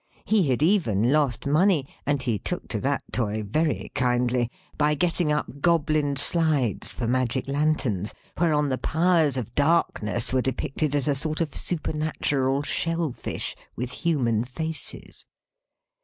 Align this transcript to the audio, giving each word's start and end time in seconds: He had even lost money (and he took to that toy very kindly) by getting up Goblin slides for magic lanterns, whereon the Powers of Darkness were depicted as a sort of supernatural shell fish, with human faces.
He 0.25 0.49
had 0.49 0.63
even 0.63 1.11
lost 1.11 1.45
money 1.45 1.85
(and 2.07 2.23
he 2.23 2.39
took 2.39 2.67
to 2.69 2.79
that 2.79 3.03
toy 3.11 3.43
very 3.43 3.91
kindly) 3.93 4.49
by 4.75 4.95
getting 4.95 5.31
up 5.31 5.61
Goblin 5.61 6.15
slides 6.15 6.91
for 6.95 7.05
magic 7.07 7.47
lanterns, 7.47 8.11
whereon 8.39 8.69
the 8.69 8.79
Powers 8.79 9.37
of 9.37 9.53
Darkness 9.53 10.33
were 10.33 10.41
depicted 10.41 10.95
as 10.95 11.07
a 11.07 11.13
sort 11.13 11.39
of 11.39 11.53
supernatural 11.55 12.63
shell 12.63 13.11
fish, 13.11 13.55
with 13.75 13.91
human 13.91 14.43
faces. 14.43 15.27